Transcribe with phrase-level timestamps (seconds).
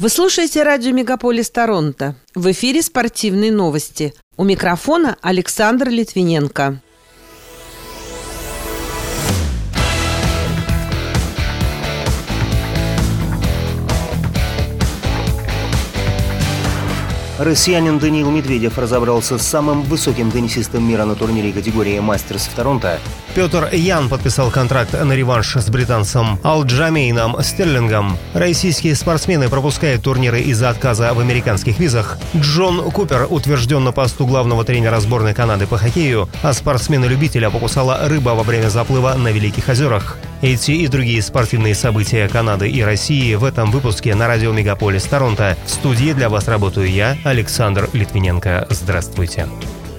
[0.00, 2.14] Вы слушаете радио «Мегаполис Торонто».
[2.34, 4.14] В эфире спортивные новости.
[4.38, 6.80] У микрофона Александр Литвиненко.
[17.38, 22.98] Россиянин Даниил Медведев разобрался с самым высоким теннисистом мира на турнире категории «Мастерс» в Торонто.
[23.34, 28.18] Петр Ян подписал контракт на реванш с британцем Алджамейном Стерлингом.
[28.34, 32.18] Российские спортсмены пропускают турниры из-за отказа в американских визах.
[32.36, 38.30] Джон Купер утвержден на посту главного тренера сборной Канады по хоккею, а спортсмена-любителя покусала рыба
[38.30, 40.16] во время заплыва на Великих озерах.
[40.42, 45.56] Эти и другие спортивные события Канады и России в этом выпуске на радио Мегаполис Торонто.
[45.66, 48.66] В студии для вас работаю я, Александр Литвиненко.
[48.70, 49.46] Здравствуйте.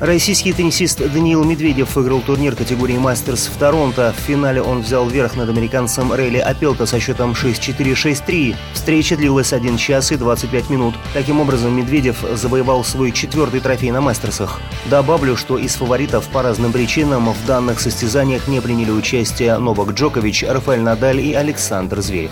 [0.00, 4.14] Российский теннисист Даниил Медведев выиграл турнир категории «Мастерс» в Торонто.
[4.16, 8.54] В финале он взял верх над американцем Рейли Апелка со счетом 6-4-6-3.
[8.74, 10.94] Встреча длилась 1 час и 25 минут.
[11.14, 14.60] Таким образом, Медведев завоевал свой четвертый трофей на «Мастерсах».
[14.86, 20.44] Добавлю, что из фаворитов по разным причинам в данных состязаниях не приняли участие Новак Джокович,
[20.44, 22.30] Рафаэль Надаль и Александр Зверев.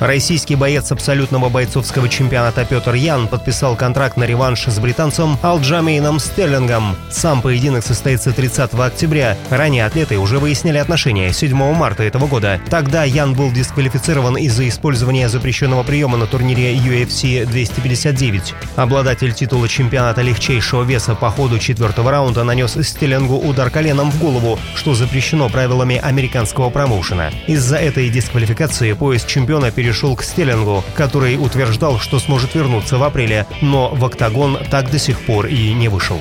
[0.00, 6.96] Российский боец абсолютного бойцовского чемпионата Петр Ян подписал контракт на реванш с британцем Алджамейном Стерлингом.
[7.10, 9.38] Сам поединок состоится 30 октября.
[9.48, 12.60] Ранее атлеты уже выясняли отношения 7 марта этого года.
[12.68, 18.54] Тогда Ян был дисквалифицирован из-за использования запрещенного приема на турнире UFC 259.
[18.76, 24.58] Обладатель титула чемпионата легчайшего веса по ходу четвертого раунда нанес Стерлингу удар коленом в голову,
[24.74, 27.30] что запрещено правилами американского промоушена.
[27.46, 33.04] Из-за этой дисквалификации пояс чемпиона перешел перешел к Стеллингу, который утверждал, что сможет вернуться в
[33.04, 36.20] апреле, но в октагон так до сих пор и не вышел.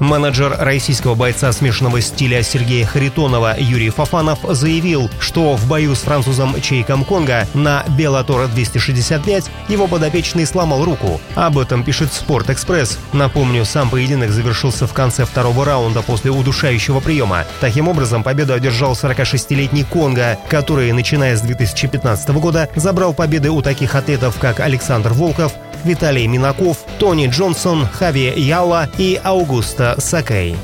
[0.00, 6.58] Менеджер российского бойца смешанного стиля Сергея Харитонова Юрий Фафанов заявил, что в бою с французом
[6.62, 11.20] Чейком Конга на Беллатора 265 его подопечный сломал руку.
[11.34, 12.98] Об этом пишет Спорт-Экспресс.
[13.12, 17.44] Напомню, сам поединок завершился в конце второго раунда после удушающего приема.
[17.60, 23.94] Таким образом, победу одержал 46-летний Конга, который, начиная с 2015 года, забрал победы у таких
[23.94, 25.52] атлетов, как Александр Волков,
[25.84, 30.56] Виталий Минаков, Тони Джонсон, Хави Яла и Аугуста Сакей.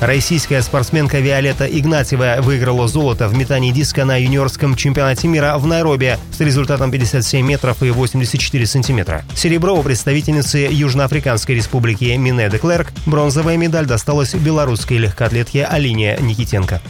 [0.00, 6.18] Российская спортсменка Виолетта Игнатьева выиграла золото в метании диска на юниорском чемпионате мира в Найроби
[6.32, 9.24] с результатом 57 метров и 84 сантиметра.
[9.34, 16.82] Серебро у представительницы Южноафриканской республики Мине де Клерк, бронзовая медаль досталась белорусской легкоатлетке Алине Никитенко.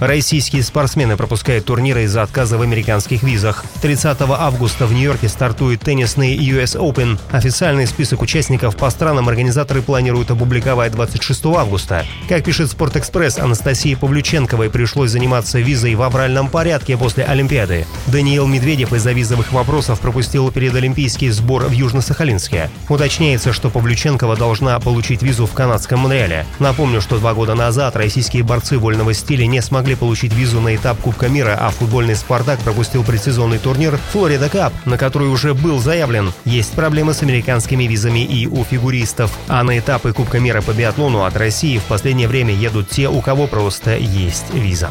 [0.00, 3.66] Российские спортсмены пропускают турниры из-за отказа в американских визах.
[3.82, 7.18] 30 августа в Нью-Йорке стартует теннисный US Open.
[7.30, 12.06] Официальный список участников по странам организаторы планируют опубликовать 26 августа.
[12.30, 17.84] Как пишет Спортэкспресс, Анастасии Павлюченковой пришлось заниматься визой в авральном порядке после Олимпиады.
[18.06, 22.70] Даниил Медведев из-за визовых вопросов пропустил перед Олимпийский сбор в Южно-Сахалинске.
[22.88, 26.46] Уточняется, что Павлюченкова должна получить визу в канадском Монреале.
[26.58, 30.76] Напомню, что два года назад российские борцы вольного стиля не смогли смогли получить визу на
[30.76, 35.80] этап Кубка мира, а футбольный «Спартак» пропустил предсезонный турнир «Флорида Кап», на который уже был
[35.80, 36.32] заявлен.
[36.44, 39.36] Есть проблемы с американскими визами и у фигуристов.
[39.48, 43.20] А на этапы Кубка мира по биатлону от России в последнее время едут те, у
[43.20, 44.90] кого просто есть виза.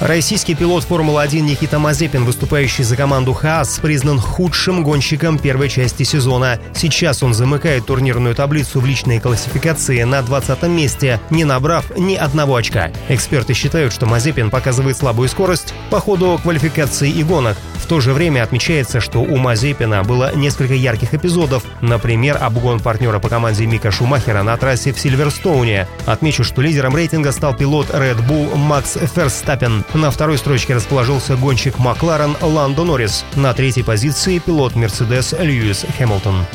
[0.00, 6.58] Российский пилот Формулы-1 Никита Мазепин, выступающий за команду ХААС, признан худшим гонщиком первой части сезона.
[6.74, 12.56] Сейчас он замыкает турнирную таблицу в личной классификации на 20 месте, не набрав ни одного
[12.56, 12.90] очка.
[13.10, 17.58] Эксперты считают, что Мазепин показывает слабую скорость по ходу квалификации и гонок.
[17.74, 23.18] В то же время отмечается, что у Мазепина было несколько ярких эпизодов, например, обгон партнера
[23.18, 25.88] по команде Мика Шумахера на трассе в Сильверстоуне.
[26.06, 29.84] Отмечу, что лидером рейтинга стал пилот Red Bull Макс Ферстаппен.
[29.94, 33.24] На второй строчке расположился гонщик Макларен Ландо Норрис.
[33.34, 36.46] На третьей позиции пилот Мерседес Льюис Хэмилтон.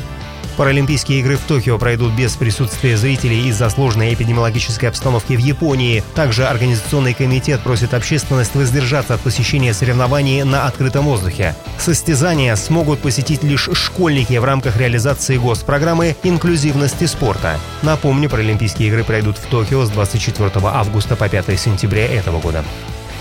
[0.55, 6.01] Паралимпийские игры в Токио пройдут без присутствия зрителей из-за сложной эпидемиологической обстановки в Японии.
[6.15, 11.55] Также Организационный комитет просит общественность воздержаться от посещения соревнований на открытом воздухе.
[11.77, 17.59] Состязания смогут посетить лишь школьники в рамках реализации госпрограммы инклюзивности спорта.
[17.81, 22.63] Напомню, Паралимпийские игры пройдут в Токио с 24 августа по 5 сентября этого года.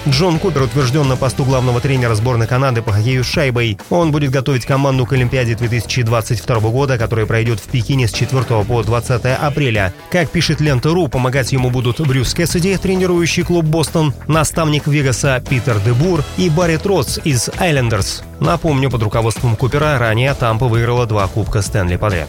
[0.07, 3.79] Джон Купер утвержден на посту главного тренера сборной Канады по хоккею с шайбой.
[3.89, 8.83] Он будет готовить команду к Олимпиаде 2022 года, которая пройдет в Пекине с 4 по
[8.83, 9.95] 20 апреля.
[10.11, 16.23] Как пишет Лента.ру, помогать ему будут Брюс Кэссиди, тренирующий клуб Бостон, наставник Вегаса Питер Дебур
[16.37, 18.25] и Барри Тротс из Айлендерс.
[18.41, 22.29] Напомню, под руководством Купера ранее Тампа выиграла два Кубка Стэнли подряд.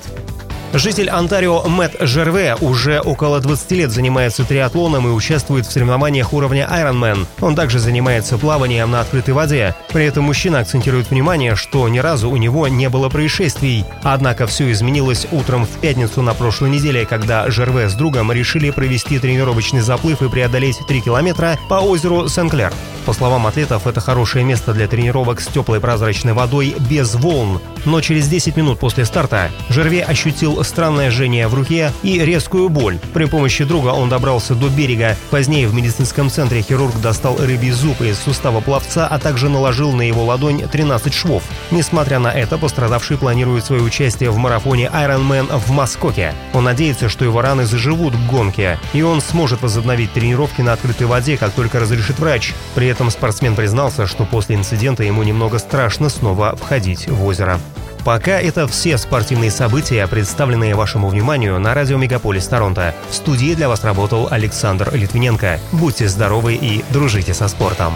[0.78, 6.68] Житель Онтарио Мэтт Жерве уже около 20 лет занимается триатлоном и участвует в соревнованиях уровня
[6.70, 7.26] Ironman.
[7.40, 9.74] Он также занимается плаванием на открытой воде.
[9.94, 13.86] При этом мужчина акцентирует внимание, что ни разу у него не было происшествий.
[14.04, 19.18] Однако все изменилось утром в пятницу на прошлой неделе, когда Жерве с другом решили провести
[19.18, 22.74] тренировочный заплыв и преодолеть 3 километра по озеру Сен-Клер.
[23.06, 27.62] По словам атлетов, это хорошее место для тренировок с теплой прозрачной водой без волн.
[27.86, 32.98] Но через 10 минут после старта Жерве ощутил странное жжение в руке и резкую боль.
[33.14, 35.16] При помощи друга он добрался до берега.
[35.30, 40.02] Позднее в медицинском центре хирург достал рыбий зуб из сустава пловца, а также наложил на
[40.02, 41.44] его ладонь 13 швов.
[41.70, 46.34] Несмотря на это, пострадавший планирует свое участие в марафоне Ironman в Маскоке.
[46.54, 51.06] Он надеется, что его раны заживут к гонке, и он сможет возобновить тренировки на открытой
[51.06, 52.56] воде, как только разрешит врач.
[52.74, 57.60] При этом спортсмен признался, что после инцидента ему немного страшно снова входить в озеро.
[58.06, 62.96] Пока это все спортивные события, представленные вашему вниманию на радио Мегаполис Торонто.
[63.10, 65.60] В студии для вас работал Александр Литвиненко.
[65.74, 67.94] Будьте здоровы и дружите со спортом.